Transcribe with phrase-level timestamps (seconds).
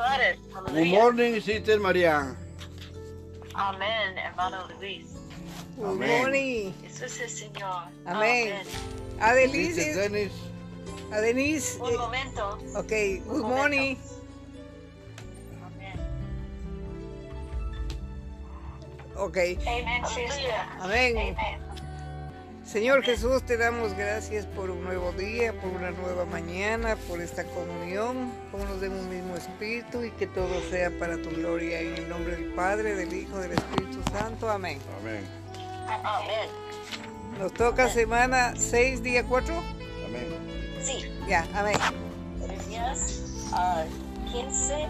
[0.00, 0.38] Gladys.
[0.72, 2.34] Good morning, Sister María.
[3.54, 5.04] Amén, hermano Luis.
[5.76, 6.08] Good Amén.
[6.22, 6.72] morning.
[6.82, 7.84] Eso es Señor.
[8.06, 8.54] Amén.
[8.54, 8.66] Amén.
[9.20, 10.32] A Denise, Sister Dennis.
[11.12, 11.78] a Denise.
[11.82, 12.58] Un eh, momento.
[12.76, 13.48] ok, un good momento.
[13.48, 13.96] morning.
[15.66, 15.98] Amén.
[19.16, 19.36] Ok,
[19.66, 20.54] Amén, sister.
[20.80, 21.36] amén.
[21.36, 21.69] Amén.
[22.70, 27.42] Señor Jesús, te damos gracias por un nuevo día, por una nueva mañana, por esta
[27.42, 31.80] comunión, nos den un mismo espíritu y que todo sea para tu gloria.
[31.80, 34.48] En el nombre del Padre, del Hijo, del Espíritu Santo.
[34.48, 34.78] Amén.
[35.00, 35.26] Amén.
[36.04, 36.48] Amén.
[37.40, 39.52] Nos toca semana 6, día 4.
[40.06, 40.78] Amén.
[40.80, 41.10] Sí.
[41.28, 41.76] Ya, amén.
[42.38, 43.82] Jeremías ah,
[44.30, 44.86] 15,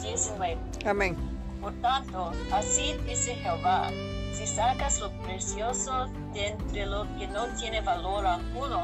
[0.00, 0.58] 19.
[0.84, 1.16] Amén.
[1.60, 3.90] Por tanto, así dice Jehová,
[4.36, 8.82] si sacas lo precioso de entre lo que no tiene valor alguno,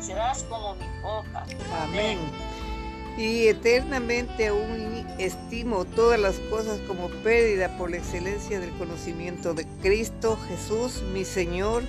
[0.00, 1.44] serás como mi boca.
[1.82, 2.18] Amén.
[3.18, 9.66] Y eternamente aún estimo todas las cosas como pérdida por la excelencia del conocimiento de
[9.82, 11.82] Cristo Jesús, mi Señor,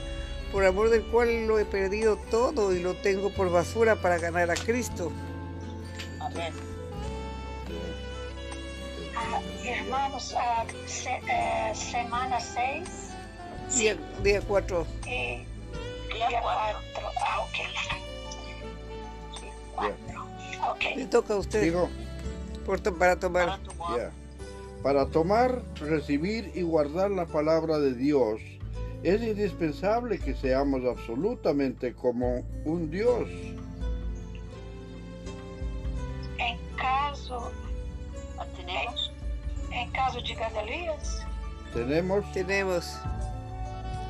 [0.51, 4.51] por amor del cual lo he perdido todo y lo tengo por basura para ganar
[4.51, 5.11] a Cristo.
[6.19, 6.53] Amén.
[9.39, 13.11] Ah, se- eh, semana 6
[13.77, 14.85] Día, día 4.
[15.05, 15.45] e
[16.11, 16.79] Día dia cuatro.
[16.93, 17.11] 4.
[17.21, 17.57] Ah, ok.
[19.75, 20.25] Quatro.
[20.71, 20.83] Ok.
[20.95, 21.89] Le toca a usted Digo,
[22.65, 23.45] por to- para tomar.
[23.47, 24.11] Para tomar.
[24.83, 28.39] Para tomar, recibir y guardar la palabra de Dios,
[29.03, 33.27] es indispensable que seamos absolutamente como un Dios.
[36.39, 37.51] Em caso,
[39.77, 41.25] em caso de Gadalias,
[41.71, 42.97] Tenemos Tenemos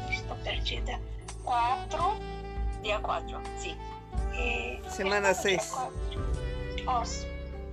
[0.09, 0.99] estou perdida.
[1.43, 2.17] 4
[2.81, 3.41] día 4.
[3.57, 3.75] Sí.
[4.33, 4.79] e.
[4.89, 5.69] Semana dia seis.
[5.71, 6.25] quatro.
[6.87, 7.03] Oh,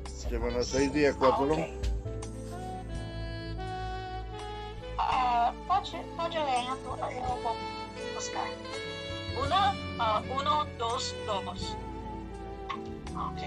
[0.09, 1.37] semana 6, día 4.
[1.39, 1.81] Ah, ok.
[4.99, 7.57] Ah, pode, pode lendo, eu vou
[8.15, 8.49] buscar.
[9.41, 11.77] Una, ah, uno, dos, dos.
[13.15, 13.43] Ok.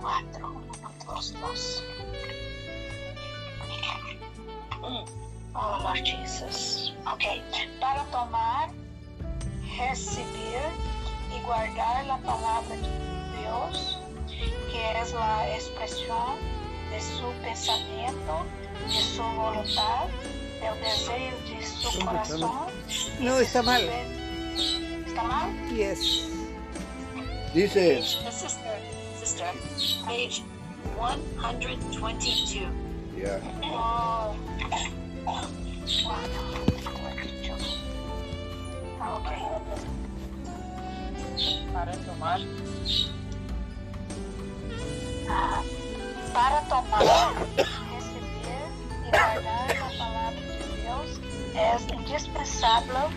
[0.00, 1.84] Quatro, um, dois, dois.
[4.84, 5.04] Um.
[5.54, 6.92] Oh, Lord Jesus.
[7.06, 7.42] Ok.
[7.80, 8.70] Para tomar,
[9.62, 10.72] receber
[11.34, 12.90] e guardar a palavra de
[13.40, 13.98] Deus,
[14.70, 16.38] que é a expressão
[16.90, 18.46] de seu pensamento,
[18.88, 20.12] de sua vontade,
[20.60, 22.66] do desejo de seu coração.
[23.20, 23.80] No, de está mal.
[25.06, 25.50] ¿Está mal?
[25.72, 26.28] Yes.
[27.54, 28.80] Dice, Page, sister,
[29.20, 29.54] sister,
[30.04, 30.44] page
[30.98, 32.68] 122.
[33.16, 34.34] ya, Oh.
[41.72, 42.40] Para tomar.
[46.32, 48.68] Para tomar, receber
[49.06, 51.20] e guardar a palavra de Deus,
[51.54, 53.08] é indispensável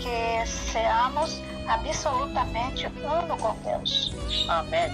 [0.00, 4.12] que seamos absolutamente uno com Deus.
[4.48, 4.90] Amén.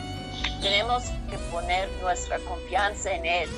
[0.61, 3.51] Tenemos que poner nuestra confianza en Él,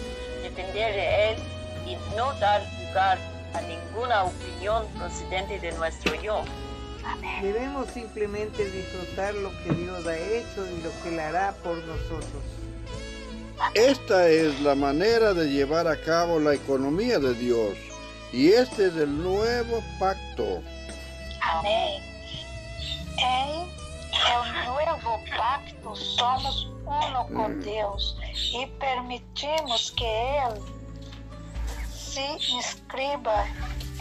[0.42, 1.38] depender de Él
[1.86, 3.18] y no dar lugar
[3.54, 6.42] a ninguna opinión procedente de nuestro yo.
[7.04, 7.42] Amém.
[7.42, 12.42] Debemos simplemente disfrutar lo que Dios ha hecho y lo que Él hará por nosotros.
[13.74, 17.76] esta es la manera de llevar a cabo la economía de Dios.
[18.32, 20.62] Y este es el nuevo pacto.
[21.40, 22.02] Amém.
[23.18, 23.68] Em
[24.12, 28.16] el novo pacto somos uno com Deus
[28.54, 30.79] e permitimos que Ele
[32.10, 33.44] se inscreva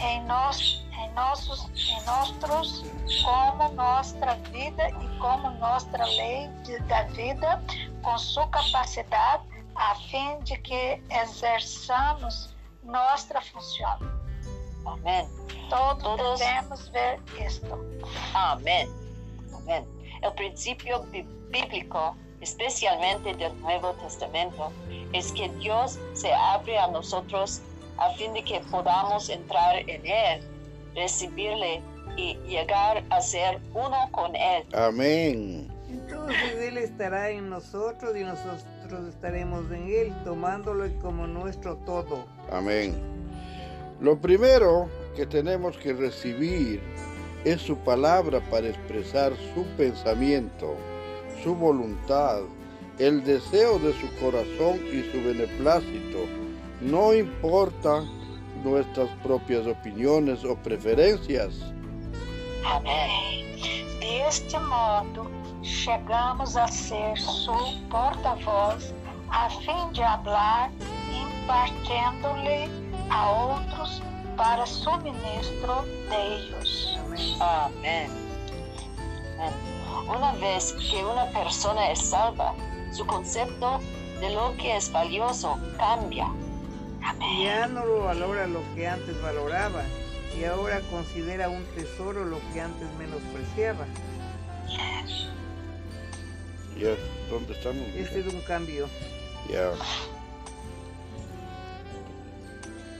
[0.00, 2.84] em nós, em nossos, em nossos,
[3.22, 7.62] como nossa vida e como nossa lei de, da vida,
[8.02, 9.44] com sua capacidade,
[9.76, 13.98] a fim de que exerçamos nossa função.
[14.86, 15.28] Amén.
[15.68, 17.66] Todos, Todos- devemos ver isto.
[18.34, 18.88] Amén.
[19.54, 19.86] Amén.
[20.22, 24.72] El principio bí- bíblico, especialmente del Nuevo Testamento,
[25.12, 27.60] es que Dios se abre a nosotros
[28.00, 30.42] a fin de que podamos entrar en Él,
[30.94, 31.82] recibirle
[32.16, 34.64] y llegar a ser uno con Él.
[34.74, 35.68] Amén.
[35.88, 42.26] Entonces Él estará en nosotros y nosotros estaremos en Él, tomándolo como nuestro todo.
[42.50, 42.94] Amén.
[44.00, 46.80] Lo primero que tenemos que recibir
[47.44, 50.74] es su palabra para expresar su pensamiento,
[51.42, 52.40] su voluntad,
[52.98, 56.39] el deseo de su corazón y su beneplácito.
[56.80, 58.04] No importa
[58.64, 61.54] nuestras propias opiniones o preferencias.
[62.64, 63.44] Amém.
[64.00, 65.30] Deste modo,
[65.62, 67.54] chegamos a ser seu
[67.90, 68.94] porta-voz
[69.30, 70.70] a fim de hablar,
[71.12, 72.68] impartiendo-lhe
[73.10, 74.02] a outros
[74.36, 76.98] para suministro de ellos.
[77.40, 78.10] Amén.
[79.38, 79.52] Amén.
[80.08, 82.54] Una vez que una persona es salva,
[82.92, 83.80] su concepto
[84.20, 86.30] de lo que es valioso cambia.
[87.10, 87.42] Amén.
[87.42, 89.82] Ya no lo valora lo que antes valoraba
[90.38, 93.84] y ahora considera un tesoro lo que antes menospreciaba.
[96.78, 96.94] Ya,
[97.28, 97.86] ¿dónde estamos?
[97.94, 98.88] Este es un cambio.
[99.50, 99.72] Ya.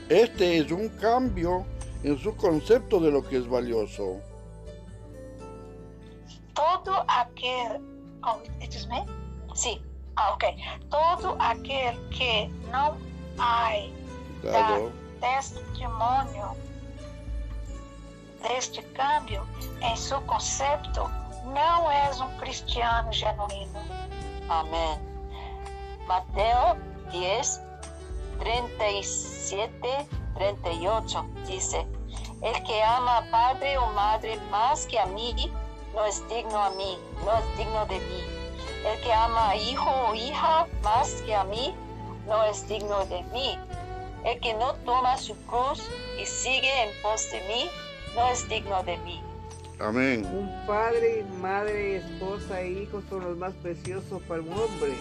[0.09, 1.65] Este es un cambio
[2.03, 4.19] en su concepto de lo que es valioso.
[6.53, 7.81] Todo aquel,
[8.23, 8.39] oh,
[8.89, 9.05] me?
[9.55, 9.81] Sí,
[10.15, 10.43] Ah, ok.
[10.89, 12.97] Todo aquel que não
[13.37, 13.73] há
[14.43, 14.91] Dado.
[15.19, 16.57] testemunho
[18.41, 19.47] deste câmbio
[19.81, 21.09] em seu conceito,
[21.45, 23.79] não és um cristiano genuíno.
[24.49, 24.99] amén.
[26.07, 26.75] Mateo
[27.11, 27.61] 10,
[28.39, 29.69] 37,
[30.35, 31.87] 38 dice,
[32.41, 35.53] el que ama a padre o madre más que a mí,
[35.93, 38.23] no es digno a mí, no es digno de mí.
[38.83, 41.75] El que ama a hijo o hija más que a mí,
[42.25, 43.59] no es digno de mí.
[44.25, 45.81] El que no toma su cruz
[46.21, 47.69] y sigue en pos de mí,
[48.15, 49.21] no es digno de mí.
[49.79, 50.25] Amén.
[50.25, 54.93] Un padre, madre, esposa e hijos son los más preciosos para un hombre.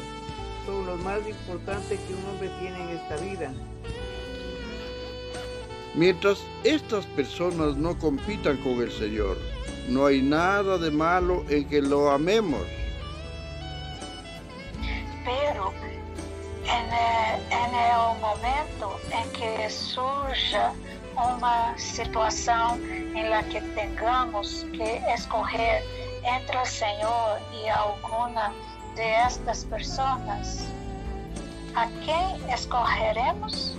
[0.65, 3.53] Son los más importantes que un hombre tiene en esta vida.
[5.95, 9.37] Mientras estas personas no compitan con el Señor,
[9.89, 12.63] no hay nada de malo en que lo amemos.
[17.75, 20.73] El, en el momento en que surja
[21.17, 22.79] uma situação
[23.15, 25.85] em la que tengamos que escolher
[26.25, 28.53] entre o Senhor e alguma
[28.95, 30.67] de estas pessoas,
[31.75, 33.77] ¿a quem escolheremos?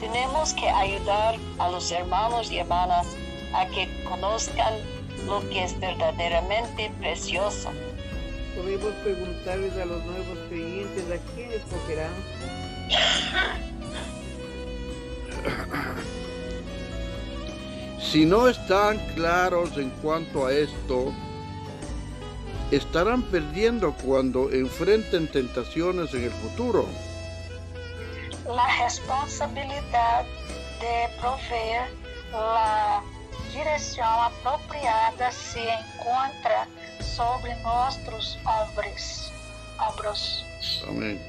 [0.00, 3.06] Tenemos que ayudar a los hermanos y hermanas
[3.54, 4.74] a que conozcan
[5.26, 7.70] lo que es verdaderamente precioso.
[8.56, 12.12] Podemos preguntarles a los nuevos creyentes a quién escogerán.
[18.14, 21.12] Si no están claros en cuanto a esto,
[22.70, 26.86] estarán perdiendo cuando enfrenten tentaciones en el futuro.
[28.46, 30.28] La responsabilidade
[30.80, 31.88] de prover
[32.32, 33.02] a
[33.52, 36.68] direção apropriada se encontra
[37.14, 39.32] sobre nossos ombros.
[39.88, 40.44] ombros.
[40.88, 41.20] Amén.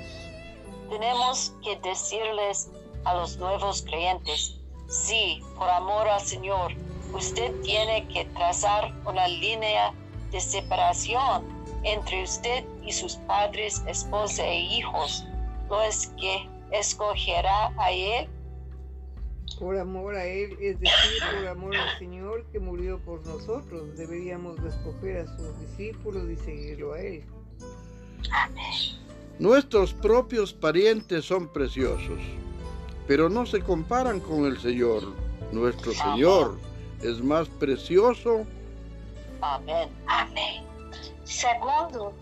[0.89, 2.69] Tenemos que decirles
[3.03, 4.55] a los nuevos creyentes,
[4.87, 6.73] sí, por amor al Señor,
[7.13, 9.93] usted tiene que trazar una línea
[10.31, 11.43] de separación
[11.83, 15.23] entre usted y sus padres, esposa e hijos.
[15.69, 18.29] No es que escogerá a Él,
[19.59, 24.61] Por amor a Él, es decir, por amor al Señor que murió por nosotros, deberíamos
[24.61, 27.23] de escoger a sus discípulos y seguirlo a Él.
[29.39, 32.19] Nuestros propios parientes son preciosos,
[33.07, 35.03] pero no se comparan con el Señor.
[35.51, 36.57] Nuestro Señor
[37.01, 38.45] es más precioso
[39.53, 39.89] amén.
[40.07, 40.63] Amém.
[41.23, 42.13] Segundo,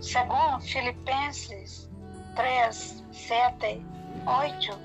[0.00, 1.88] segundo Filipenses
[2.36, 3.80] 3, 7,
[4.26, 4.78] 8,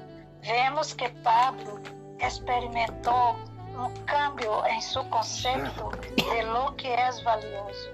[0.43, 1.79] vemos que Pablo
[2.19, 3.35] experimentou
[3.75, 7.89] um câmbio em seu conceito de lo que é valioso.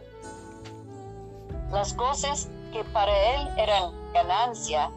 [1.72, 4.92] Las cosas que para Él eran ganancia,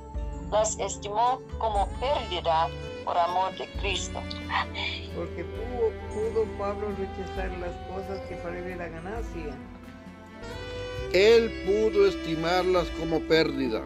[0.51, 2.69] las estimó como pérdida
[3.05, 4.21] por amor de Cristo.
[5.15, 9.57] Porque pudo, pudo Pablo rechazar las cosas que para él era ganancia.
[11.13, 13.83] Él pudo estimarlas como pérdida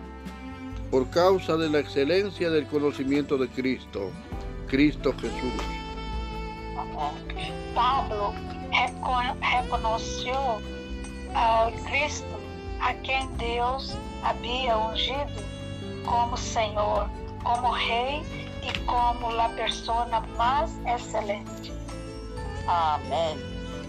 [0.96, 4.10] por causa de la excelencia del conocimiento de Cristo,
[4.66, 5.52] Cristo Jesús.
[6.74, 7.52] Amén.
[7.74, 8.32] Pablo
[8.72, 10.58] recon- reconheceu
[11.34, 12.24] ao Cristo
[12.80, 15.26] a quem Deus havia ungido
[16.06, 17.10] como Senhor,
[17.44, 18.22] como Rei
[18.62, 20.06] e como a pessoa
[20.38, 21.74] mais excelente.
[22.66, 23.36] Amén.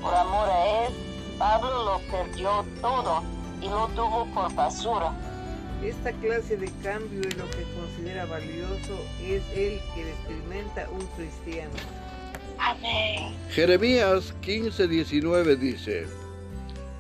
[0.02, 0.94] Por amor a Él,
[1.40, 3.24] Pablo lo perdió todo
[3.62, 5.14] y lo tuvo por basura.
[5.84, 11.72] Esta clase de cambio en lo que considera valioso es el que experimenta un cristiano.
[12.57, 13.36] Amém.
[13.51, 16.07] Jeremías 15:19 dice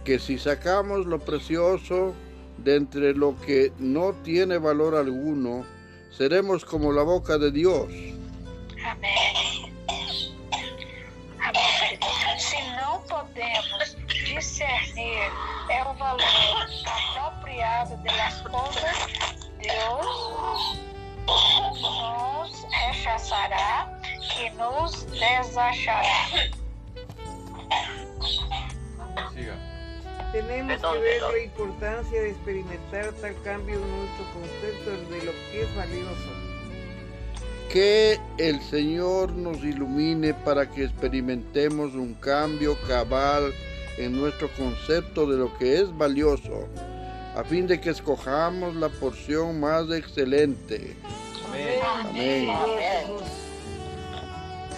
[0.05, 2.13] que si sacamos lo precioso
[2.59, 5.65] de entre lo que no tiene valor alguno,
[6.11, 7.87] seremos como la boca de Dios.
[8.85, 9.73] Amém.
[12.37, 15.31] Se não podemos discernir
[15.69, 16.67] el valor
[17.57, 18.95] de las cosas,
[19.59, 20.79] Dios
[21.81, 23.99] nos rechazará
[24.39, 26.03] y nos desachará.
[30.31, 35.61] Tenemos que ver la importancia de experimentar tal cambio en nuestro concepto de lo que
[35.63, 36.29] es valioso.
[37.71, 43.51] Que el Señor nos ilumine para que experimentemos un cambio cabal
[43.97, 46.67] en nuestro concepto de lo que es valioso,
[47.37, 50.97] a fin de que escojamos la porción más excelente.
[51.45, 52.49] Amén.
[52.49, 52.49] Amén.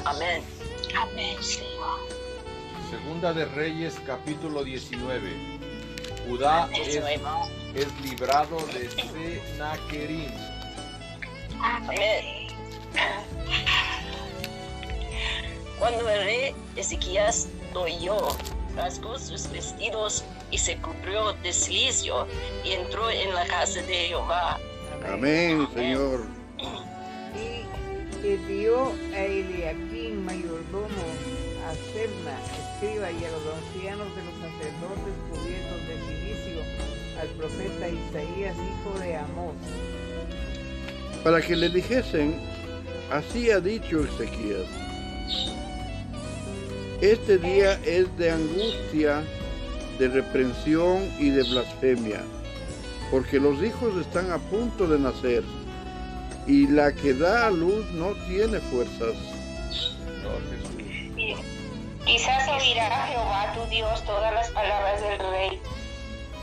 [0.04, 0.44] Amén.
[1.01, 1.38] Amén.
[1.42, 2.00] Senhor.
[2.89, 5.32] Segunda de Reyes, capítulo 19.
[6.28, 6.98] Judá es,
[7.75, 10.34] es librado de Senaquerín.
[11.62, 12.50] Amém.
[15.80, 18.18] Cuando el rey Ezequías oyó,
[18.75, 22.27] rasgó sus vestidos y se cubrió de silicio
[22.63, 24.60] y entró en la casa de Jehová.
[25.08, 26.22] Amén, Señor.
[27.36, 31.03] Y envió a Eliaquín, mayordomo,
[31.65, 32.38] a Sebna,
[32.74, 36.62] escriba, y a los ancianos de los sacerdotes cubiertos de silicio,
[37.22, 39.56] al profeta Isaías, hijo de Amós.
[41.24, 42.39] Para que le dijesen,
[43.12, 44.68] así ha dicho Ezequías.
[47.01, 49.24] Este día es de angustia,
[50.00, 52.22] de reprensión y de blasfemia,
[53.12, 55.44] porque los hijos están a punto de nacer,
[56.48, 59.15] y la que da a luz no tiene fuerzas.
[62.06, 65.62] Quizás oirá Jehová tu Dios todas las palabras del rey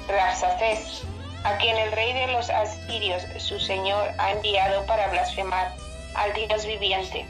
[0.07, 1.03] Rapsacés,
[1.45, 5.75] a quien el rey de los asirios, su señor, ha enviado para blasfemar
[6.15, 7.27] al Dios viviente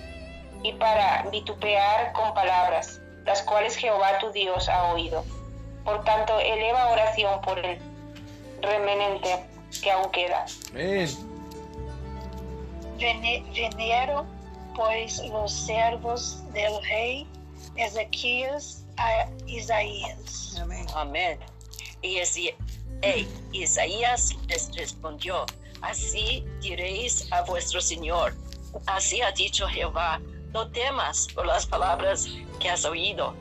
[0.62, 5.24] y para vitupear con palabras, las cuales Jehová tu Dios ha oído.
[5.86, 7.78] Por tanto, eleva oración por el
[8.60, 9.46] remanente
[9.80, 10.44] que aún queda.
[10.72, 11.08] Amén.
[12.98, 14.26] Veneram,
[14.74, 17.26] pois, los servos del rei
[17.76, 20.56] Ezequias a Isaías.
[20.60, 20.86] Amén.
[20.92, 21.38] Amén.
[22.02, 22.18] Y
[23.52, 25.46] Isaías les respondió,
[25.82, 28.34] así diréis a vuestro Señor,
[28.86, 30.20] así ha dicho Jehová,
[30.52, 32.26] no temas por las palabras
[32.58, 33.34] que has oído,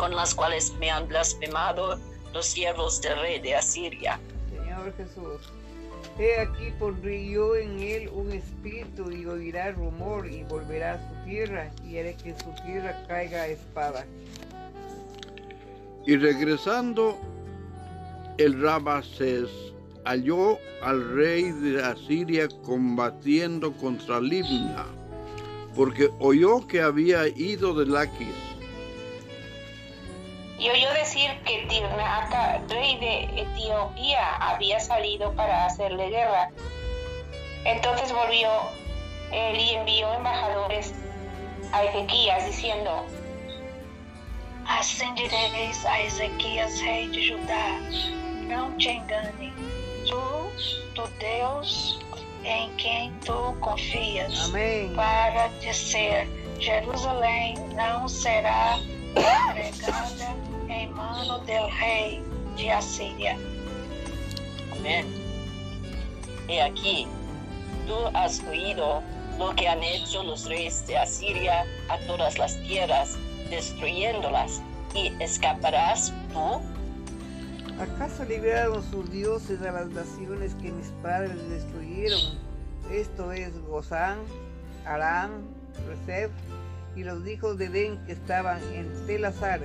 [0.00, 1.98] con las cuales me han blasfemado
[2.32, 4.18] los siervos del rey de Asiria.
[4.48, 5.52] Señor Jesús.
[6.18, 11.28] He aquí pondré yo en él un espíritu y oirá rumor y volverá a su
[11.28, 14.06] tierra y haré que su tierra caiga a espada.
[16.06, 17.18] Y regresando,
[18.38, 19.50] el Rabasés
[20.06, 24.86] halló al rey de Asiria combatiendo contra Libna,
[25.76, 28.49] porque oyó que había ido de Laquis.
[30.60, 36.50] Y oyó decir que Tirnaca, rey de Etiopía, había salido para hacerle guerra.
[37.64, 38.50] Entonces volvió
[39.32, 40.92] él y envió embajadores
[41.72, 43.06] a Ezequías diciendo,
[44.66, 47.80] Assim direis a Ezequias, rei de Judá:
[48.46, 49.54] Não te engane,
[50.06, 50.20] tu,
[50.94, 51.98] tu Deus
[52.44, 54.94] em quem tu confias, Amén.
[54.94, 58.78] para dizer: Jerusalém não será
[59.16, 60.49] entregada
[60.88, 62.22] mano del rei
[62.56, 63.36] de Assíria.
[64.72, 65.06] Amén.
[66.48, 67.06] He aquí,
[67.86, 69.02] tú has oído
[69.38, 73.16] lo que han hecho los reyes de Asiria a todas las tierras,
[73.48, 74.60] destruyéndolas,
[74.94, 76.60] y escaparás tú.
[77.80, 82.38] ¿Acaso libraron sus dioses a las naciones que mis padres destruyeron?
[82.90, 84.18] Esto es Gozán,
[84.84, 85.30] Aram,
[85.86, 86.30] Rezef
[86.96, 89.60] y los hijos de Den que estaban en Telazar.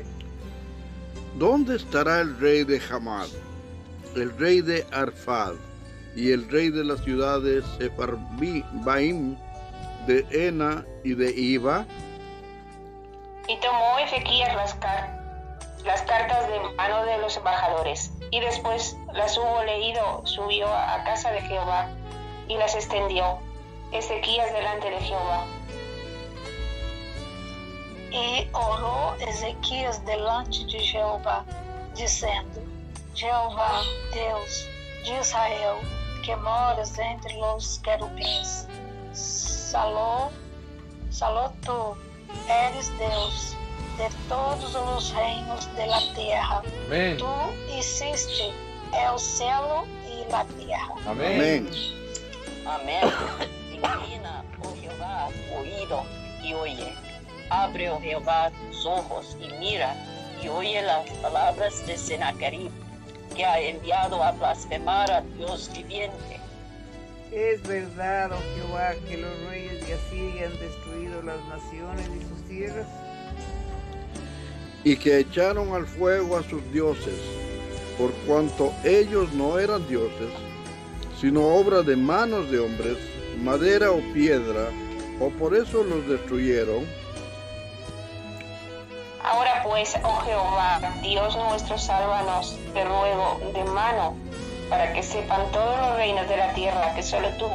[1.38, 3.28] ¿Dónde estará el rey de Hamad,
[4.16, 5.56] el rey de Arfad
[6.16, 9.38] y el rey de las ciudades Sefarbaim,
[10.08, 11.86] de Ena y de Iba?
[13.48, 14.76] y tomó Ezequías las,
[15.84, 21.32] las cartas de mano de los embajadores, y después las hubo leído, subió a casa
[21.32, 21.90] de Jehová
[22.48, 23.40] y las extendió.
[23.92, 25.46] Ezequías delante de Jehová.
[28.16, 31.44] E orou Ezequias delante de Jeová,
[31.96, 32.64] dizendo:
[33.14, 34.66] Jeová, Deus
[35.04, 35.82] de Israel,
[36.24, 38.68] que moras entre os querubins,
[39.12, 40.32] Saló,
[41.10, 41.98] Saló tu,
[42.50, 43.58] eres Deus
[43.98, 46.64] de todos os reinos de la terra.
[46.88, 47.18] Amén.
[47.18, 48.54] Tu hiciste
[48.94, 50.96] el cielo y la tierra.
[51.06, 51.68] Amén.
[52.66, 53.04] Amén.
[53.04, 53.14] Amén.
[53.74, 56.04] Inclina, oh Jehová, tu oído
[56.42, 56.94] y oye.
[57.50, 59.96] Abre, oh Jehová, tus ojos y mira,
[60.44, 62.72] y oye las palabras de Sennacherib,
[63.36, 66.40] que ha enviado a blasfemar a Dios viviente.
[67.32, 72.48] Es verdad, oh Jehová, que los reyes de Asiria han destruido las naciones y sus
[72.48, 72.88] tierras.
[74.84, 77.16] y que echaron al fuego a sus dioses,
[77.98, 80.30] por cuanto ellos no eran dioses,
[81.20, 82.98] sino obra de manos de hombres,
[83.42, 84.70] madera o piedra,
[85.20, 86.86] o por eso los destruyeron.
[89.26, 94.16] Ahora pues, oh Jehová, Dios nuestro, sálvanos, te ruego, de mano,
[94.70, 97.50] para que sepan todos los reinos de la tierra que solo tú,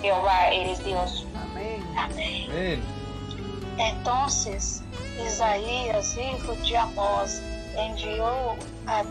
[0.00, 1.26] Jehová, eres Dios.
[1.34, 1.84] Amén.
[1.96, 2.82] Amén.
[3.78, 4.82] Entonces
[5.26, 7.42] Isaías, hijo de Amós,
[7.76, 8.56] enviou
[8.86, 9.02] a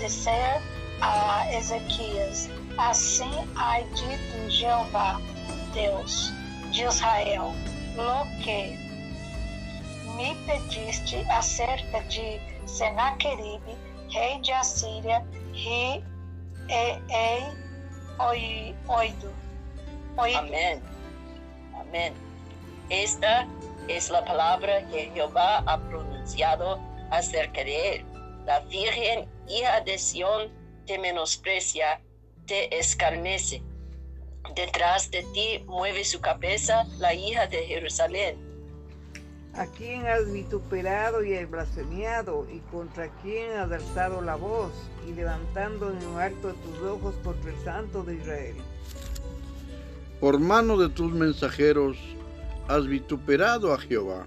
[0.00, 0.60] dizer
[1.00, 5.18] a Ezequias: Assim ha dito Jeová,
[5.72, 6.32] Deus
[6.72, 7.52] de Israel,
[7.96, 8.85] lo que
[10.16, 13.76] me pediste acerca de Senaqueribe,
[14.12, 16.02] rei de Assíria, e
[16.68, 17.52] e-
[18.18, 19.32] oído.
[20.16, 20.38] Oído.
[20.38, 20.82] Amén.
[21.78, 22.14] Amén.
[22.88, 23.46] Esta
[23.88, 26.80] es la palabra que Jehová ha pronunciado
[27.10, 28.06] acerca de él.
[28.44, 30.50] La Virgen, hija de Sión,
[30.86, 32.00] te menosprecia,
[32.46, 33.62] te escarnece.
[34.54, 38.45] Detrás de ti mueve su cabeza la hija de Jerusalén.
[39.58, 42.46] ¿A quién has vituperado y has blasfemiado?
[42.52, 44.70] ¿Y contra quién has alzado la voz?
[45.08, 48.56] Y levantando en alto tus ojos contra el Santo de Israel.
[50.20, 51.96] Por mano de tus mensajeros
[52.68, 54.26] has vituperado a Jehová,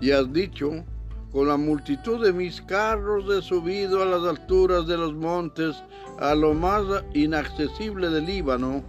[0.00, 0.84] y has dicho,
[1.32, 5.76] con la multitud de mis carros he subido a las alturas de los montes,
[6.18, 6.82] a lo más
[7.12, 8.82] inaccesible del Líbano,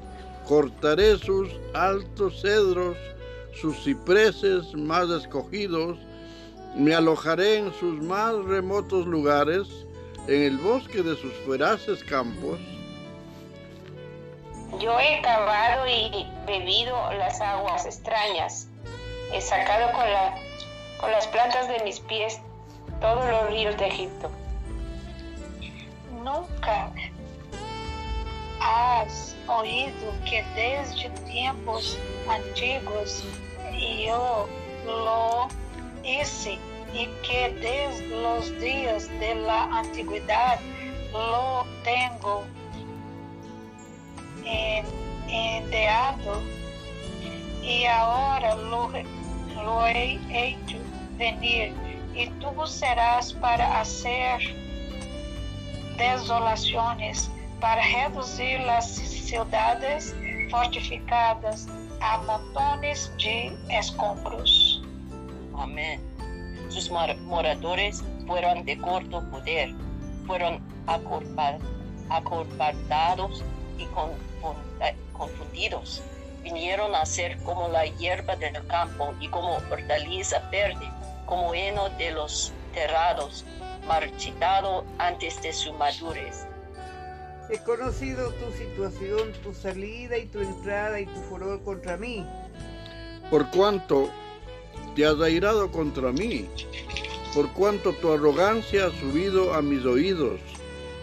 [0.48, 2.98] cortaré sus altos cedros,
[3.54, 5.98] sus cipreses más escogidos,
[6.76, 9.68] me alojaré en sus más remotos lugares,
[10.28, 12.60] en el bosque de sus feraces campos,
[14.80, 18.68] Yo he cavado y bebido las aguas extrañas.
[19.34, 20.06] He sacado con,
[21.00, 22.40] con las plantas de mis pies
[23.02, 24.32] todos los ríos de Egipto.
[26.24, 26.92] Nunca
[28.62, 31.98] has oído que desde tempos
[32.30, 33.24] antigos
[34.06, 34.48] yo
[34.86, 35.48] lo
[36.04, 36.58] hice
[36.94, 40.60] y que desde los días de la antigüedad
[41.14, 42.44] lo tengo
[44.46, 44.86] en-
[45.30, 46.42] endeado
[47.64, 48.90] y ahora lo,
[49.64, 50.78] lo he hecho
[51.18, 51.74] venir
[52.16, 54.42] y tú serás para hacer
[55.98, 58.96] desolaciones, para reduzir las
[59.32, 60.14] ciudades
[60.50, 61.66] fortificadas
[62.02, 64.84] a montones de escombros.
[65.58, 66.02] Amén.
[66.68, 69.70] Sus mor- moradores fueron de corto poder,
[70.28, 71.58] fueron acorpa-
[72.10, 73.42] acorpatados
[73.78, 74.58] y con- con-
[75.14, 76.02] confundidos.
[76.44, 80.90] Vinieron a ser como la hierba del campo y como hortaliza verde,
[81.26, 83.46] como heno de los terrados,
[83.88, 86.48] marchitado antes de su madurez.
[87.52, 92.26] He conocido tu situación, tu salida y tu entrada y tu furor contra mí.
[93.30, 94.10] por cuanto
[94.96, 96.48] te has airado contra mí,
[97.34, 100.40] por cuanto tu arrogancia ha subido a mis oídos.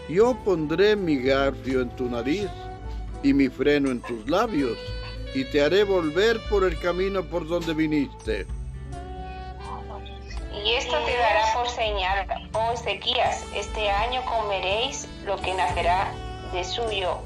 [0.07, 2.47] Yo pondré mi garfio en tu nariz
[3.23, 4.77] y mi freno en tus labios,
[5.33, 8.45] y te haré volver por el camino por donde viniste.
[10.63, 16.11] Y esto te dará por señal, oh Ezequías, este año comeréis lo que nacerá
[16.51, 17.19] de suyo,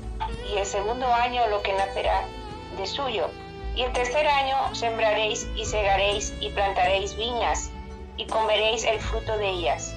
[0.52, 2.28] y el segundo año lo que nacerá
[2.78, 3.30] de suyo,
[3.76, 7.72] y el tercer año sembraréis y segaréis y plantaréis viñas,
[8.18, 9.96] y comeréis el fruto de ellas.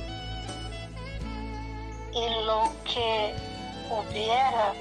[2.12, 3.34] Y lo que
[3.90, 4.72] hubiera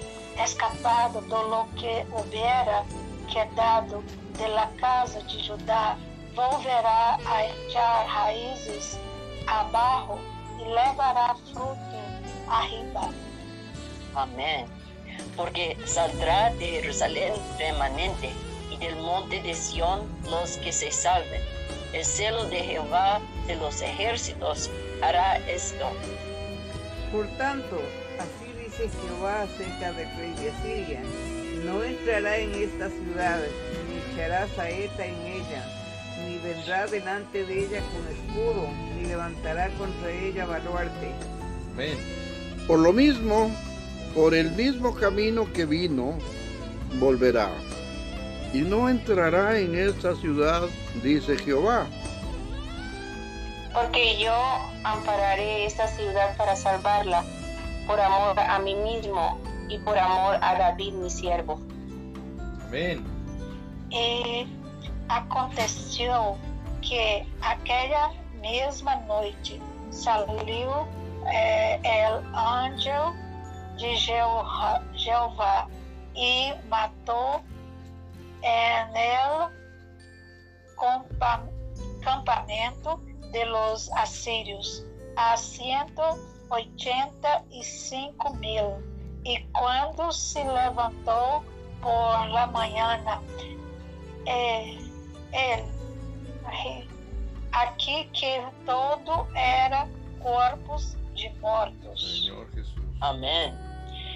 [0.42, 2.84] escapado de lo que hubiera
[3.32, 4.02] quedado
[4.38, 5.98] de la casa de Judá
[6.36, 8.98] volverá a echar raízes
[9.48, 10.20] abajo
[10.60, 11.78] y levará fruto
[12.50, 13.10] arriba.
[14.16, 14.66] Amén.
[15.36, 18.30] Porque saldrá de Jerusalén remanente
[18.72, 21.42] y del monte de Sión los que se salven.
[21.94, 24.70] El celo de Jehová de los ejércitos
[25.02, 25.92] hará esto.
[27.12, 27.82] Por tanto,
[28.20, 31.02] así dice Jehová acerca del rey de Asiria.
[31.64, 33.40] No entrará en esta ciudad,
[33.88, 35.66] ni echará saeta en ella,
[36.26, 41.12] ni vendrá delante de ella con escudo, ni levantará contra ella baluarte.
[41.74, 41.98] Amén.
[42.68, 43.52] Por lo mismo,
[44.16, 46.18] por el mismo camino que vino,
[47.00, 47.52] volverá.
[48.54, 50.64] Y no entrará en esta ciudad,
[51.04, 51.86] dice Jehová.
[53.76, 54.34] porque yo
[54.86, 57.24] ampararé esta ciudad para salvarla,
[57.86, 61.60] por amor a mí mismo y por amor a David mi siervo.
[62.66, 63.06] Amén.
[63.92, 64.48] E
[65.10, 66.38] aconteceu
[66.82, 70.88] que aquela mesma noite saiu
[71.28, 73.14] eh, el anjo
[73.78, 74.82] de Jeová,
[76.16, 77.42] e matou
[78.42, 79.50] en el
[80.76, 81.48] compa-
[82.02, 82.98] campamento
[83.32, 84.84] de los asírios
[85.18, 88.84] a 185 mil.
[89.26, 91.44] E quando se levantou
[91.82, 93.22] por la mañana,
[94.28, 94.78] eh,
[95.34, 96.88] ele,
[97.52, 99.88] aqui que todo era
[100.22, 102.22] corpos de mortos.
[102.24, 102.76] Señor Jesús.
[103.02, 103.58] Amén.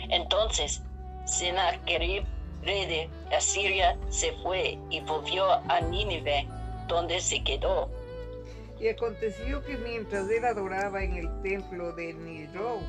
[0.10, 0.82] Entonces,
[1.26, 2.24] Sennacherib,
[2.64, 6.48] rey de Asiria, se fue y volvió a Nínive,
[6.88, 7.90] donde se quedó.
[8.80, 12.80] Y aconteció que mientras él adoraba en el templo de Niró,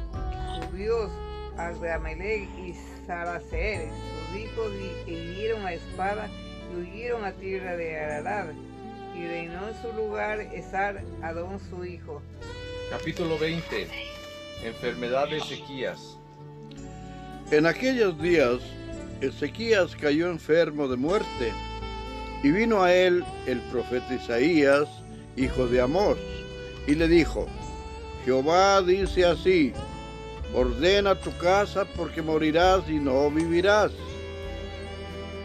[0.54, 1.10] su dios,
[1.56, 2.74] Adramelech y
[3.06, 3.92] Saraceres,
[4.30, 4.70] sus hijos,
[5.06, 6.28] y- e hirieron a espada
[6.72, 8.54] y huyeron a tierra de Ararat,
[9.16, 12.22] y reinó en su lugar Esar Adón su hijo.
[12.88, 13.88] Capítulo 20.
[14.62, 16.19] Enfermedad de Ezequías.
[17.50, 18.60] En aquellos días,
[19.20, 21.52] Ezequías cayó enfermo de muerte,
[22.44, 24.88] y vino a él el profeta Isaías,
[25.34, 26.16] hijo de Amós,
[26.86, 27.48] y le dijo,
[28.24, 29.72] Jehová dice así,
[30.54, 33.90] ordena tu casa porque morirás y no vivirás.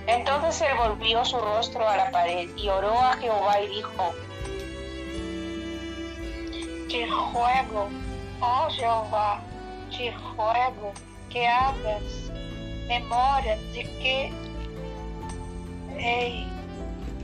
[0.05, 4.13] Entonces él volvió su rostro a la pared y oró a Jehová y dijo,
[6.87, 7.89] Te ruego,
[8.41, 9.41] ó Jeová,
[9.89, 10.93] te ruego
[11.35, 12.31] que hagas
[12.87, 14.31] memória de que
[15.97, 16.47] hei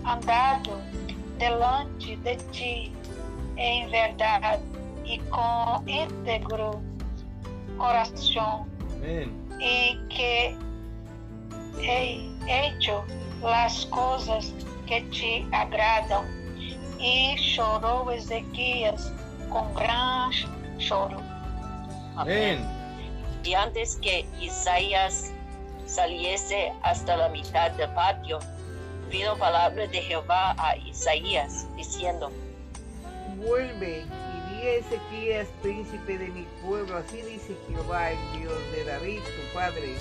[0.06, 0.82] andado
[1.38, 2.92] delante de ti
[3.56, 4.62] em verdade
[5.06, 6.84] e com íntegro
[7.78, 9.32] coração Amén.
[9.62, 10.58] e que
[11.80, 13.06] hei hecho
[13.42, 14.54] las coisas
[14.88, 16.26] que te agradam.
[17.00, 19.12] E chorou Ezequias
[19.50, 20.48] com grande
[20.80, 21.18] choro.
[22.18, 22.81] Amén.
[23.44, 25.32] Y antes que Isaías
[25.88, 28.40] saliese hasta la mitad del patio,
[29.10, 32.32] vino palabra de Jehová a Isaías, diciendo,
[33.38, 38.84] Vuelve y di a Ezequías, príncipe de mi pueblo, así dice Jehová, el Dios de
[38.86, 39.96] David, tu padre.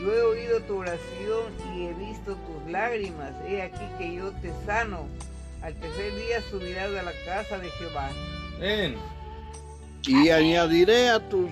[0.00, 3.32] Yo he oído tu oración y he visto tus lágrimas.
[3.48, 5.06] He aquí que yo te sano.
[5.62, 8.10] Al tercer día subirás a la casa de Jehová.
[8.58, 8.96] Amén.
[10.06, 11.50] Y añadiré a tus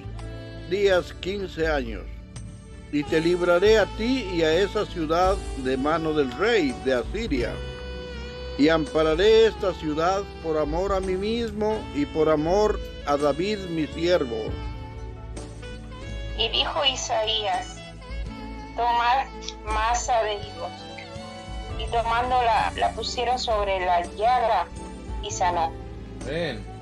[0.68, 2.02] días quince años,
[2.92, 7.52] y te libraré a ti y a esa ciudad de mano del rey de Asiria.
[8.56, 13.86] Y ampararé esta ciudad por amor a mí mismo y por amor a David mi
[13.88, 14.36] siervo.
[16.38, 17.76] y dijo Isaías,
[18.76, 19.26] tomad
[19.64, 20.72] masa de higos.
[21.78, 24.66] Y tomándola, la pusieron sobre la llaga
[25.22, 25.72] y sanó.
[26.22, 26.73] Amén.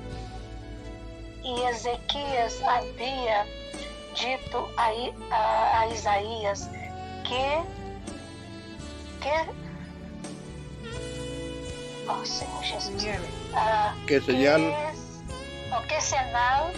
[1.43, 3.45] E Ezequias havia
[4.15, 4.89] dito a,
[5.35, 6.69] a, a Isaías
[7.23, 7.61] que,
[9.19, 9.49] que
[12.07, 13.05] oh Senhor Jesus,
[13.55, 14.61] ah, Que señal?
[15.71, 16.71] o que sinal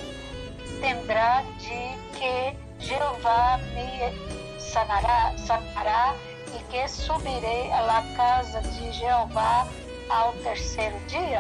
[0.82, 6.15] tendrá de que Jeová me sanará, sanará
[6.58, 9.67] e que subirei à casa de Jeová
[10.10, 11.39] ao terceiro dia?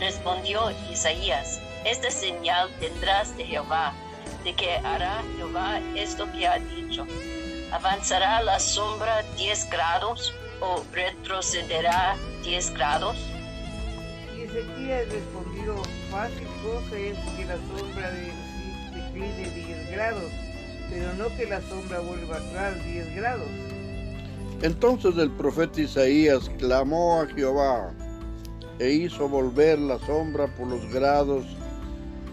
[0.00, 3.92] Respondió Isaías, esta señal tendrás de Jehová,
[4.44, 7.06] de que hará Jehová esto que ha dicho.
[7.70, 13.18] ¿Avanzará la sombra 10 grados o retrocederá 10 grados?
[14.34, 18.32] Y Ezequías respondió, fácil cosa es que la sombra de
[18.94, 20.30] decline 10 grados,
[20.88, 23.48] pero no que la sombra vuelva atrás 10 grados.
[24.62, 27.92] Entonces el profeta Isaías clamó a Jehová
[28.80, 31.44] e hizo volver la sombra por los grados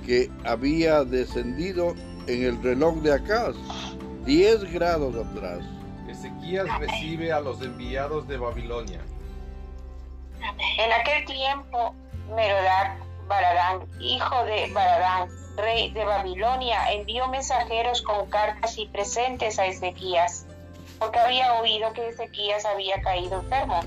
[0.06, 1.94] que había descendido
[2.26, 3.56] en el reloj de Acaz,
[4.26, 5.60] 10 grados atrás.
[6.08, 9.02] Ezequías recibe a los enviados de Babilonia.
[10.78, 11.94] En aquel tiempo,
[12.34, 19.66] Merodac Baladán, hijo de Baladán, rey de Babilonia, envió mensajeros con cartas y presentes a
[19.66, 20.46] Ezequías,
[20.98, 23.82] porque había oído que Ezequías había caído enfermo.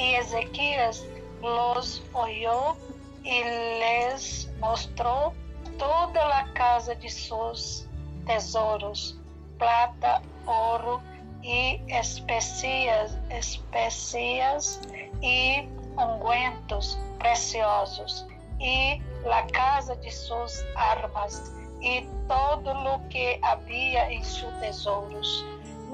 [0.00, 1.04] E Ezequias
[1.42, 2.74] los oyó
[3.22, 5.34] e les mostrou
[5.76, 7.86] toda a casa de seus
[8.24, 9.20] tesouros,
[9.58, 11.02] prata, ouro
[11.42, 14.80] e especias, especias
[15.20, 18.26] e ungüentos preciosos
[18.58, 25.44] y la casa de sus armas y todo lo que había en sus tesoros.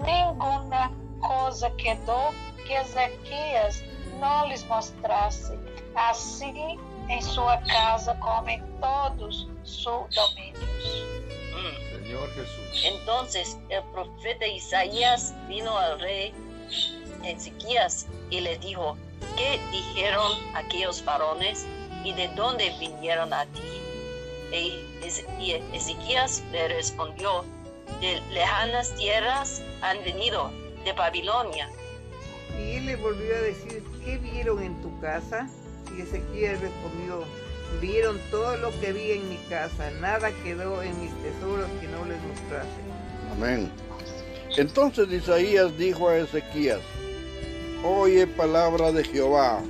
[0.04, 2.30] Ninguna cosa quedó
[2.68, 3.82] que Ezequias
[4.20, 5.58] no les mostrase,
[5.94, 11.06] así en su casa como en todos sus dominios.
[11.92, 12.84] Señor Jesús.
[12.84, 16.32] Entonces el profeta Isaías vino al rey
[17.24, 18.96] Ezequías y le dijo,
[19.36, 21.66] ¿qué dijeron aquellos varones
[22.04, 23.60] y de dónde vinieron a ti?
[24.52, 24.86] E-
[25.40, 27.44] y Ezequías le respondió,
[28.00, 30.50] de lejanas tierras han venido,
[30.84, 31.70] de Babilonia.
[32.58, 35.48] Y él le volvió a decir, ¿qué vieron en tu casa?
[35.94, 37.24] Y Ezequiel respondió,
[37.80, 42.04] vieron todo lo que vi en mi casa, nada quedó en mis tesoros que no
[42.04, 42.68] les mostrase.
[43.32, 43.70] Amén.
[44.56, 46.80] Entonces Isaías dijo a Ezequías,
[47.84, 49.60] oye palabra de Jehová.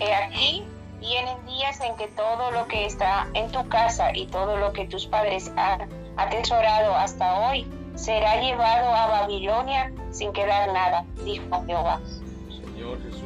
[0.00, 0.64] He aquí,
[1.00, 4.86] vienen días en que todo lo que está en tu casa y todo lo que
[4.86, 12.00] tus padres han atesorado hasta hoy será llevado a Babilonia sin quedar nada, dijo Jehová.
[12.76, 13.22] Señor Jesús.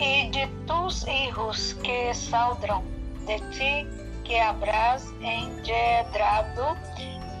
[0.00, 2.82] Y de tus hijos que saldrán
[3.26, 3.86] de ti,
[4.24, 6.76] que habrás engendrado,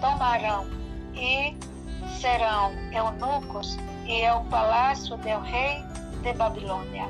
[0.00, 0.64] tomarán
[1.14, 1.54] y
[2.18, 5.84] serão eunucos e el palacio del rey
[6.22, 7.06] de Babilonia.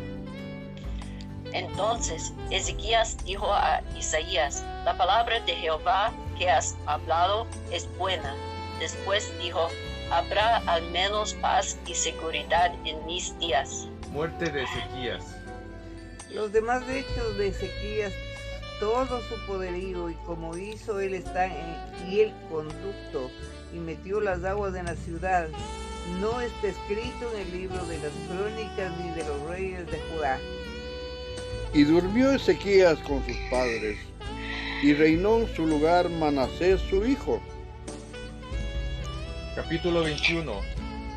[1.53, 8.35] Entonces Ezequías dijo a Isaías, la palabra de Jehová que has hablado es buena.
[8.81, 9.69] Después dijo,
[10.11, 13.89] habrá al menos paz y seguridad en mis días.
[14.13, 15.25] Muerte de Ezequías.
[16.33, 18.13] Los demás hechos de Ezequías,
[18.81, 23.31] todo su poderío y como hizo él está en, y el conducto
[23.75, 25.49] y metió las aguas en la ciudad,
[26.21, 30.39] no está escrito en el libro de las crónicas ni de los reyes de Judá.
[31.75, 33.99] Y durmió Ezequías con sus padres,
[34.83, 37.43] y reinó en su lugar Manasés su hijo.
[39.59, 40.53] Capítulo 21.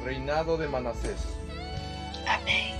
[0.03, 1.27] Reinado de Manasés.
[2.25, 2.73] Amém.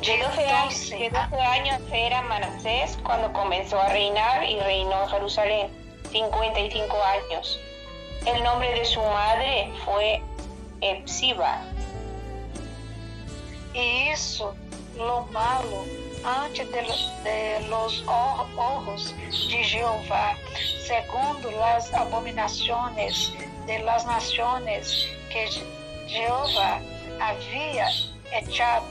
[0.00, 5.08] De 12 años, de 12 años era Manasés cuando comenzó a reinar y reinó en
[5.10, 5.68] Jerusalén,
[6.10, 7.60] 55 años.
[8.26, 10.20] El nombre de su madre fue
[10.80, 11.62] Epsiba.
[13.74, 14.56] E isso,
[14.96, 15.84] lo malo,
[16.24, 16.82] ante de,
[17.22, 19.14] de los ojos
[19.48, 20.36] de Jehová,
[20.84, 23.32] segundo las abominaciones
[23.66, 25.64] de las naciones que Je-
[26.06, 26.80] Jehová
[27.20, 27.88] había
[28.32, 28.86] echado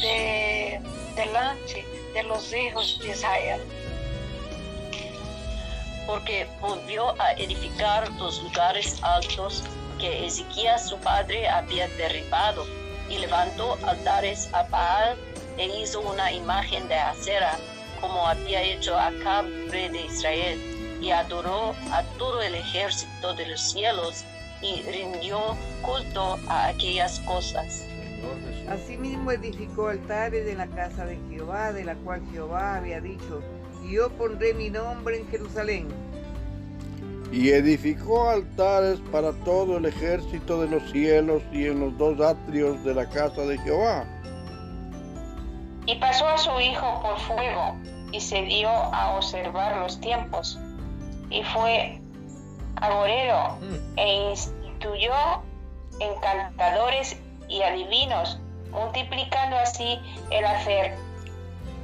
[0.00, 0.80] de,
[1.14, 3.60] delante de los hijos de Israel.
[6.06, 9.62] porque volvió a edificar los lugares altos
[10.00, 12.66] que Ezequías su padre había derribado
[13.08, 15.16] y levantó altares a Baal
[15.58, 17.56] e hizo una imagen de acera
[18.00, 20.58] como había hecho Acab, rey de Israel,
[21.02, 24.24] y adoró a todo el ejército de los cielos
[24.62, 27.84] y rindió culto a aquellas cosas.
[28.68, 33.42] Asimismo edificó altares en la casa de Jehová, de la cual Jehová había dicho,
[33.90, 35.88] yo pondré mi nombre en Jerusalén.
[37.32, 42.84] Y edificó altares para todo el ejército de los cielos y en los dos atrios
[42.84, 44.04] de la casa de Jehová.
[45.86, 47.74] Y pasó a su hijo por fuego
[48.12, 50.60] y se dio a observar los tiempos.
[51.32, 51.98] Y fue
[52.76, 53.98] agorero Mm.
[53.98, 55.14] e instituyó
[55.98, 57.16] encantadores
[57.48, 58.38] y adivinos,
[58.70, 59.98] multiplicando así
[60.30, 60.94] el hacer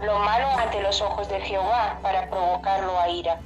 [0.02, 3.40] lo malo ante los ojos de Jehová para provocarlo a ira.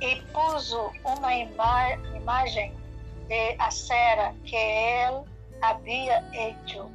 [0.00, 2.74] e puso uma ima imagem
[3.28, 5.22] de acera que ele
[5.62, 6.90] havia hecho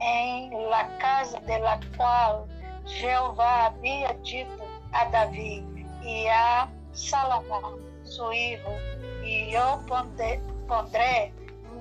[0.00, 2.46] em la casa de la qual
[2.86, 5.64] Jeová havia dito a Davi
[6.04, 8.70] e a Salomão, su hijo,
[9.24, 9.78] e eu
[10.68, 11.32] pondré,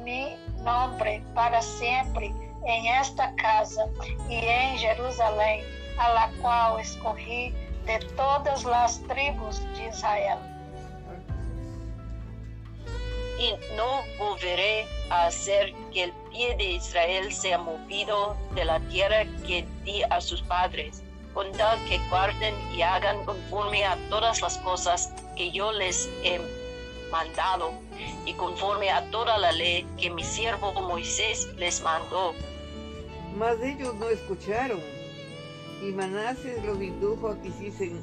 [0.04, 2.34] mi nombre para sempre
[2.66, 3.90] em esta casa
[4.30, 5.64] e em Jerusalém,
[5.98, 7.54] a la qual escorri
[7.86, 10.40] de todas as tribos de Israel.
[13.42, 19.26] y no volveré a hacer que el pie de Israel sea movido de la tierra
[19.48, 21.02] que di a sus padres,
[21.34, 26.40] con tal que guarden y hagan conforme a todas las cosas que yo les he
[27.12, 27.74] mandado
[28.26, 32.34] y conforme a toda la ley que mi siervo Moisés les mandó.
[33.38, 34.80] Mas ellos no escucharon.
[35.82, 38.00] Y Manases los indujo a que hiciesen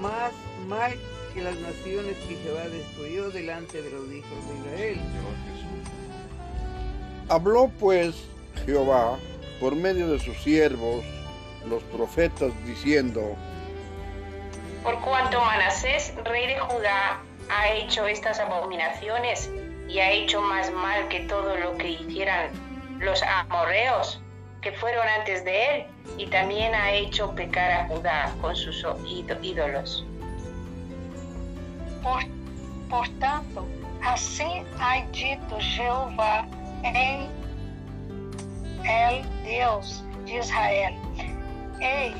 [0.00, 0.32] más
[0.66, 0.98] mal
[1.32, 5.00] que las naciones que Jehová destruyó delante de los hijos de Israel.
[7.28, 8.16] Habló pues
[8.64, 9.18] Jehová
[9.60, 11.04] por medio de sus siervos,
[11.66, 13.36] los profetas, diciendo,
[14.82, 19.50] Por cuanto Manasés, rey de Judá, ha hecho estas abominaciones
[19.88, 22.50] y ha hecho más mal que todo lo que hicieran
[22.98, 24.20] los amorreos
[24.60, 25.86] que fueron antes de él,
[26.18, 30.04] y también ha hecho pecar a Judá con sus ído- ídolos.
[32.02, 32.22] Por,
[32.90, 33.66] portanto,
[34.02, 36.46] assim ha dito Jeová
[36.82, 37.28] em
[38.84, 40.94] El Deus de Israel:
[41.80, 42.14] Ei,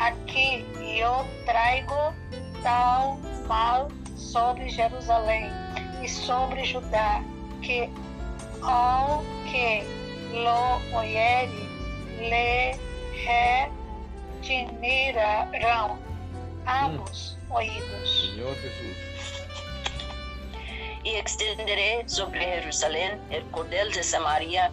[0.00, 2.14] aqui eu traigo
[2.62, 5.50] tal mal sobre Jerusalém
[6.02, 7.22] e sobre Judá,
[7.62, 7.90] que
[8.62, 9.84] ao que
[10.32, 11.68] lo oyere,
[12.20, 12.76] le
[14.46, 15.98] retinirão
[16.66, 18.20] ambos oídos.
[18.20, 19.08] Señor Jesús.
[21.04, 24.70] y extenderé sobre Jerusalén el cordel de Samaria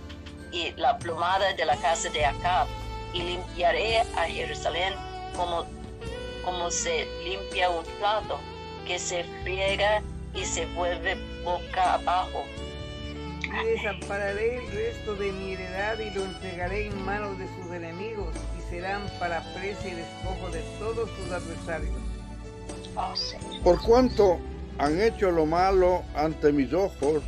[0.52, 2.68] y la plumada de la casa de Acab,
[3.16, 4.94] y limpiaré a Jerusalén
[5.36, 5.66] como,
[6.44, 8.40] como se limpia un plato,
[8.86, 12.44] que se friega y se vuelve boca abajo.
[13.44, 18.36] Y desampararé el resto de mi heredad y lo entregaré en manos de sus enemigos
[18.60, 21.96] y serán para presa y despojo de todos sus adversarios.
[22.98, 23.14] Oh,
[23.64, 24.40] por cuanto
[24.78, 27.24] han hecho lo malo ante mis ojos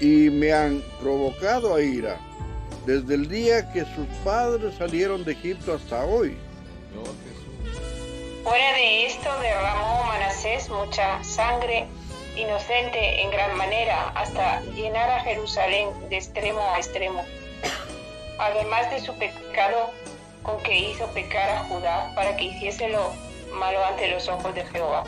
[0.00, 2.18] y me han provocado a ira,
[2.90, 6.36] desde el día que sus padres salieron de Egipto hasta hoy.
[6.90, 8.42] Jesús.
[8.42, 11.86] Fuera de esto derramó Manasés mucha sangre
[12.36, 17.24] inocente en gran manera hasta llenar a Jerusalén de extremo a extremo.
[18.40, 19.90] Además de su pecado
[20.42, 23.12] con que hizo pecar a Judá para que hiciese lo
[23.54, 25.04] malo ante los ojos de Jehová.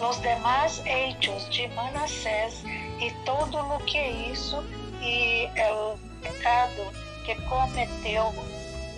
[0.00, 2.62] Los demás hechos de Manassés
[3.00, 4.62] e todo o que hizo
[5.02, 6.92] e o pecado
[7.24, 8.32] que cometeu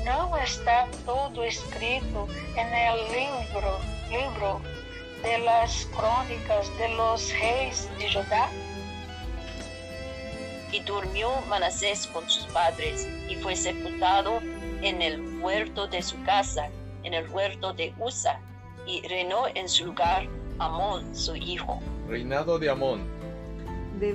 [0.04, 4.60] não está todo escrito en el libro, libro
[5.22, 8.48] de las crónicas de los reis de Judá?
[10.72, 14.40] Y durmió Manasés con sus padres y fue sepultado
[14.82, 16.68] en el huerto de su casa,
[17.04, 18.40] en el huerto de Usa,
[18.86, 20.26] y reinó en su lugar
[20.58, 21.80] Amón, su hijo.
[22.08, 23.06] Reinado de Amón.
[24.00, 24.12] De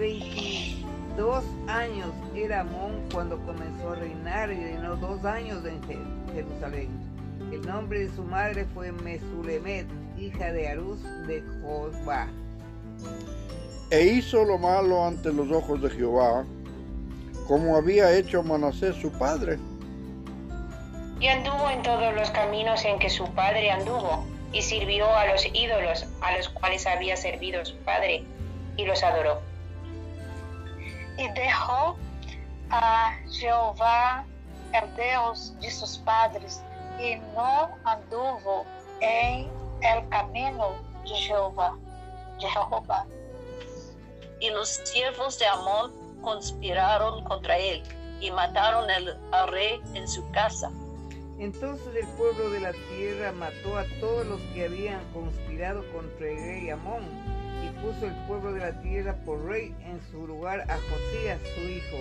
[1.18, 6.90] 22 años era Amón cuando comenzó a reinar y reinó dos años en Je- Jerusalén.
[7.52, 9.88] El nombre de su madre fue Mesulemet,
[10.20, 12.28] hija de Arús de Josba.
[13.90, 16.46] E hizo lo malo ante los ojos de Jehová,
[17.48, 19.58] como había hecho Manasés su padre.
[21.20, 25.44] Y anduvo en todos los caminos en que su padre anduvo, y sirvió a los
[25.52, 28.24] ídolos a los cuales había servido su padre,
[28.76, 29.42] y los adoró.
[31.18, 31.98] E derrou
[32.70, 34.24] a Jeová,
[34.74, 36.64] el Deus de seus padres,
[37.00, 38.66] e não anduvo
[39.02, 39.50] em
[39.82, 41.76] el caminho de Jeová.
[42.40, 43.06] De Jeová.
[44.40, 47.82] Y los siervos de Amón conspiraron contra él
[48.20, 50.70] y mataron el- al rey en su casa.
[51.40, 56.38] Entonces el pueblo de la tierra mató a todos los que habían conspirado contra el
[56.38, 57.04] rey Amón
[57.64, 61.62] y puso el pueblo de la tierra por rey en su lugar a Josías su
[61.62, 61.98] hijo.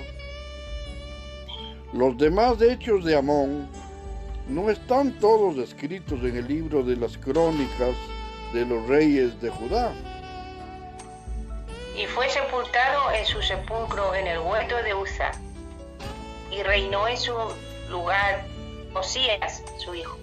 [1.93, 3.69] Los demás hechos de Amón
[4.49, 7.95] no están todos escritos en el libro de las crónicas
[8.53, 9.93] de los reyes de Judá.
[11.97, 15.33] Y fue sepultado en su sepulcro en el huerto de Uza,
[16.51, 17.35] y reinó en su
[17.91, 18.45] lugar
[18.93, 20.19] Josías, su hijo.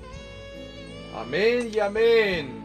[1.15, 2.62] Amén y amén.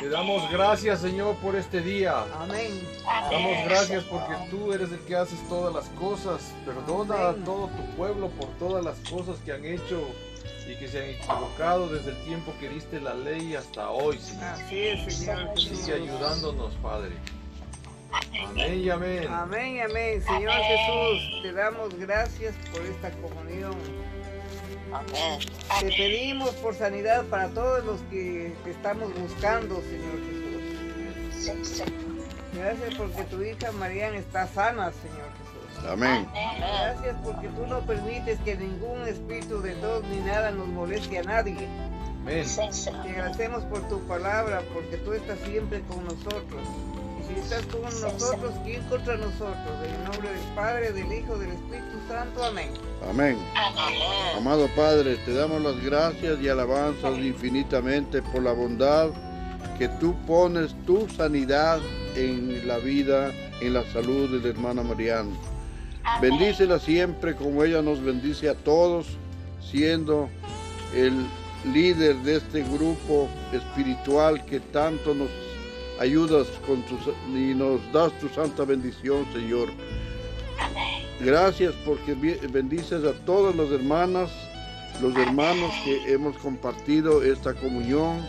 [0.00, 2.24] Te damos gracias, Señor, por este día.
[2.40, 2.86] Amén.
[3.04, 6.54] Damos gracias porque tú eres el que haces todas las cosas.
[6.64, 10.08] Perdona a todo tu pueblo por todas las cosas que han hecho
[10.66, 14.44] y que se han equivocado desde el tiempo que diste la ley hasta hoy, Señor.
[14.44, 15.58] Así es, Señor.
[15.58, 17.12] Sigue ayudándonos, Padre.
[18.48, 19.28] Amén y amén.
[19.28, 20.22] Amén, amén.
[20.22, 23.74] Señor Jesús, te damos gracias por esta comunión.
[24.94, 25.40] Amén.
[25.80, 30.20] Te pedimos por sanidad para todos los que te estamos buscando, Señor
[31.42, 31.82] Jesús.
[32.54, 35.90] Gracias porque tu hija Mariana está sana, Señor Jesús.
[35.90, 36.28] Amén.
[36.58, 41.22] Gracias porque tú no permites que ningún espíritu de tos ni nada nos moleste a
[41.24, 41.68] nadie.
[42.22, 42.46] Amén.
[42.56, 46.62] Te agradecemos por tu palabra, porque tú estás siempre con nosotros.
[47.26, 49.56] Si estás con nosotros, ¿quién contra nosotros?
[49.84, 52.44] En el nombre del Padre, del Hijo, del Espíritu Santo.
[52.44, 52.70] Amén.
[53.08, 53.38] Amén.
[53.56, 53.98] Amén.
[54.36, 59.10] Amado Padre, te damos las gracias y alabanzas infinitamente por la bondad
[59.78, 61.80] que tú pones tu sanidad
[62.14, 65.30] en la vida, en la salud de la hermana Mariana.
[66.20, 69.06] Bendícela siempre como ella nos bendice a todos,
[69.60, 70.28] siendo
[70.94, 71.26] el
[71.72, 75.30] líder de este grupo espiritual que tanto nos
[76.00, 79.68] ayudas con tus, y nos das tu santa bendición, Señor.
[80.58, 81.04] Amén.
[81.20, 84.30] Gracias porque bendices a todas las hermanas,
[85.00, 88.24] los hermanos que hemos compartido esta comunión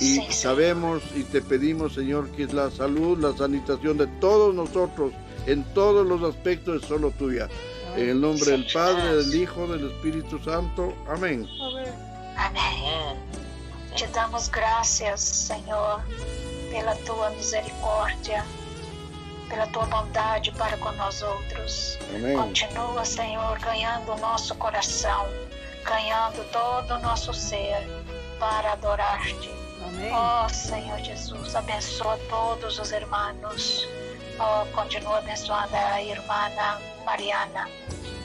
[0.00, 0.32] y Señor.
[0.32, 5.12] sabemos y te pedimos, Señor, que la salud, la sanitación de todos nosotros
[5.46, 7.48] en todos los aspectos es solo tuya.
[7.96, 10.94] En el nombre del Padre, del Hijo, del Espíritu Santo.
[11.08, 11.48] Amén.
[12.36, 13.16] Amén.
[13.96, 16.00] Te damos graças, Senhor,
[16.70, 18.44] pela tua misericórdia,
[19.48, 21.98] pela tua bondade para com nós outros.
[22.14, 22.36] Amén.
[22.36, 25.26] Continua, Senhor, ganhando o nosso coração,
[25.84, 27.86] ganhando todo o nosso ser
[28.38, 29.50] para adorar-te.
[29.84, 30.10] Amém.
[30.12, 33.86] Oh, Senhor Jesus, abençoa todos os irmãos.
[34.38, 36.50] Oh, continua abençoando a irmã
[37.04, 37.68] Mariana.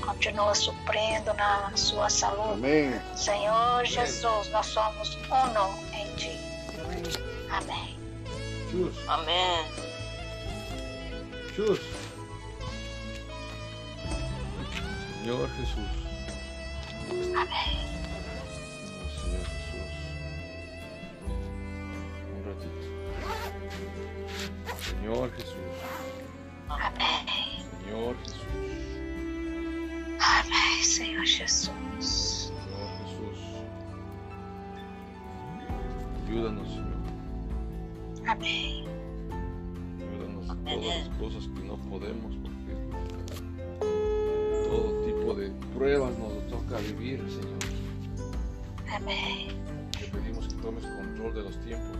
[0.06, 2.54] Continua suprindo na sua saúde.
[2.54, 3.02] Amén.
[3.16, 6.38] Senhor Jesus, nós somos uno em Ti.
[6.78, 7.04] Amém.
[7.50, 8.03] Amém.
[8.74, 9.65] Chus, Amén.
[11.55, 11.80] chus.
[15.19, 15.91] Señor Jesús.
[17.36, 17.78] Amém.
[18.97, 19.93] Oh, Señor Jesús.
[22.34, 22.86] Un ratito.
[24.89, 25.78] Señor Jesús.
[26.69, 27.67] Amém.
[27.84, 28.41] Señor Jesús.
[30.19, 32.33] Amém, Senhor Jesus.
[38.34, 38.84] En Amén.
[40.66, 42.74] todas las cosas que no podemos, porque
[44.68, 47.60] todo tipo de pruebas nos toca vivir, Señor.
[48.92, 49.50] Amém.
[49.92, 52.00] Te pedimos que tomes control de los tiempos.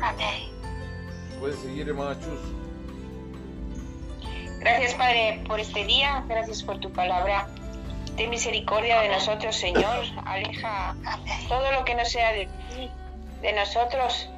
[0.00, 0.50] Amém.
[1.38, 2.40] Puedes seguir, hermana Chus.
[4.58, 6.24] Gracias, Padre, por este día.
[6.28, 7.48] Gracias por tu palabra.
[8.16, 10.04] Ten misericordia de nosotros, Señor.
[10.24, 10.96] Aleja
[11.48, 12.90] todo lo que no sea de ti,
[13.40, 14.28] de nosotros,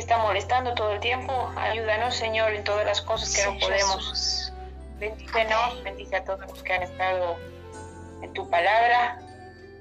[0.00, 1.50] está molestando todo el tiempo.
[1.56, 4.52] Ayúdanos, Señor, en todas las cosas que no podemos.
[4.98, 7.36] Bendícenos, bendice a todos los que han estado
[8.22, 9.20] en tu palabra.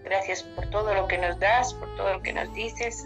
[0.04, 3.06] Gracias por todo lo que nos das, por todo lo que nos dices.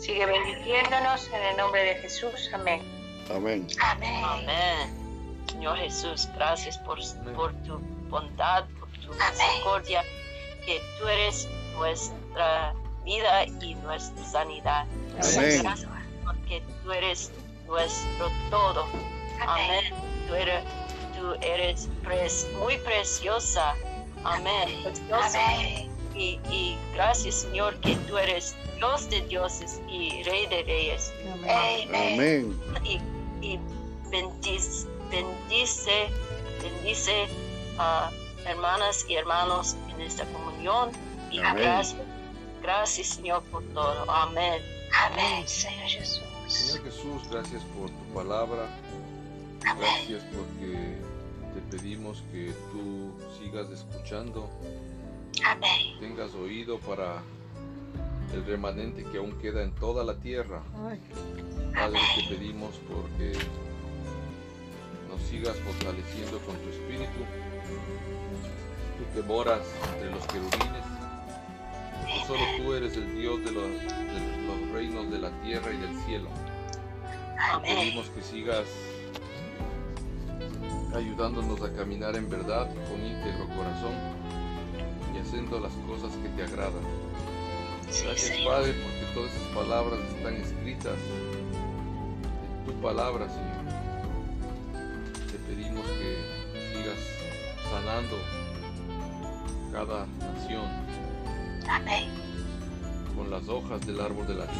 [0.00, 2.50] Sigue bendiciéndonos en el nombre de Jesús.
[2.52, 2.82] Amén.
[3.30, 3.66] Amén.
[3.80, 5.44] Amén.
[5.48, 6.98] Señor Jesús, gracias por,
[7.34, 9.26] por tu bondad, por tu Amén.
[9.30, 10.02] misericordia,
[10.64, 14.86] que tú eres nuestra vida y nuestra sanidad.
[15.20, 15.62] Amén.
[15.62, 15.86] Gracias
[16.60, 17.30] porque tú eres
[17.66, 18.86] nuestro todo.
[19.46, 19.84] Amén.
[20.28, 20.64] Tú eres,
[21.16, 23.74] tú eres pres- muy preciosa.
[24.24, 24.68] Amén.
[24.82, 25.40] Preciosa.
[26.14, 31.12] Y, y gracias, Señor, que tú eres Dios de dioses y Rey de reyes.
[31.42, 31.88] Amém.
[31.88, 32.60] Amén.
[32.84, 33.00] y,
[33.40, 33.58] y
[34.10, 36.08] bendice, bendice,
[36.60, 37.28] bendice
[37.78, 38.10] a
[38.44, 40.90] hermanas y hermanos en esta comunión.
[41.30, 41.62] Y Amén.
[41.64, 42.00] gracias,
[42.60, 44.10] gracias Señor por todo.
[44.10, 44.60] Amén.
[45.06, 46.20] Amém, Senhor Jesus.
[46.48, 48.68] Señor Jesús, gracias por tu palabra.
[49.60, 50.98] Gracias porque
[51.54, 54.48] te pedimos que tú sigas escuchando,
[56.00, 57.22] tengas oído para
[58.32, 60.62] el remanente que aún queda en toda la tierra.
[61.74, 63.32] Padre, te pedimos porque
[65.08, 67.20] nos sigas fortaleciendo con tu espíritu.
[68.98, 69.60] Tú que moras
[69.94, 70.91] entre los querubines.
[72.32, 75.94] Solo tú eres el Dios de los, de los reinos de la tierra y del
[76.06, 76.30] cielo.
[77.62, 78.66] Te pedimos que sigas
[80.94, 83.94] ayudándonos a caminar en verdad con íntegro corazón
[85.14, 86.82] y haciendo las cosas que te agradan.
[87.86, 88.38] Gracias.
[88.46, 90.98] Padre porque todas esas palabras están escritas
[92.58, 93.62] en tu palabra, Señor.
[95.30, 96.16] Te pedimos que
[96.72, 96.98] sigas
[97.70, 98.16] sanando
[99.70, 100.92] cada nación
[101.68, 102.21] Amém.
[103.22, 104.58] Con las hojas del árbol de la vida.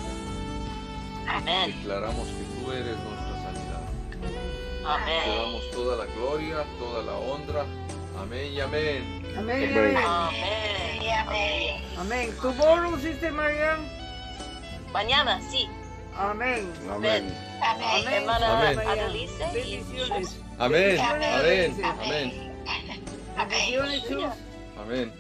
[1.27, 1.75] Amén.
[1.79, 3.89] Declaramos que tú eres nuestra sanidad.
[4.11, 5.37] Te Amén.
[5.37, 7.65] damos toda la gloria, toda la honra.
[8.21, 9.23] Amén y amén.
[9.37, 9.65] Amém.
[9.65, 9.97] Amém.
[9.97, 9.97] Amém.
[9.97, 11.03] Amén.
[11.03, 11.85] E amém.
[11.99, 12.33] Amém.
[12.41, 13.85] Tomorrow, Sister Marianne.
[14.93, 15.69] Mañana, sí.
[16.17, 16.73] Amén.
[16.89, 17.35] Amén.
[18.13, 18.79] Hermana Amén.
[18.79, 20.41] Annalise y Bendiciones.
[20.59, 21.01] Amén.
[21.01, 21.85] Amén.
[21.85, 22.55] Amén.
[23.37, 23.73] Amén.
[23.83, 24.35] Bendiciones.
[24.79, 25.13] Amén.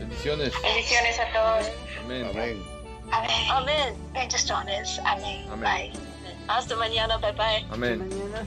[0.00, 0.52] Bendiciones.
[0.62, 1.72] Bendiciones a todos.
[2.04, 2.26] Amén.
[2.26, 2.71] Amén.
[3.12, 3.50] Amém.
[3.50, 3.94] Amén.
[4.12, 4.98] Bendições.
[5.04, 5.46] Amém.
[5.50, 5.60] Amém.
[5.60, 5.92] Pai.
[6.48, 7.18] Hasta mañana.
[7.18, 7.66] Bye bye.
[7.70, 7.98] Amén.
[7.98, 8.46] Mañana.